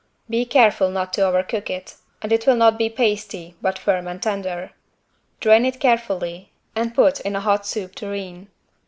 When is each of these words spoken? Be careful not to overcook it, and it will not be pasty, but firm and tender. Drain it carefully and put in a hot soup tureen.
Be 0.27 0.45
careful 0.45 0.89
not 0.89 1.13
to 1.13 1.21
overcook 1.21 1.69
it, 1.69 1.93
and 2.23 2.31
it 2.33 2.47
will 2.47 2.55
not 2.55 2.75
be 2.75 2.89
pasty, 2.89 3.53
but 3.61 3.77
firm 3.77 4.07
and 4.07 4.19
tender. 4.19 4.71
Drain 5.39 5.63
it 5.63 5.79
carefully 5.79 6.49
and 6.75 6.95
put 6.95 7.19
in 7.19 7.35
a 7.35 7.39
hot 7.39 7.67
soup 7.67 7.93
tureen. 7.93 8.47